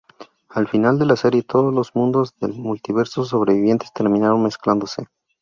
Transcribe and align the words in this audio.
Al 0.49 0.67
final 0.67 0.97
de 0.97 1.05
la 1.05 1.15
serie, 1.15 1.43
todos 1.43 1.71
los 1.71 1.93
mundos 1.95 2.33
del 2.39 2.53
multiverso 2.53 3.23
sobrevivientes 3.23 3.93
terminaron 3.93 4.41
mezclándose. 4.41 5.05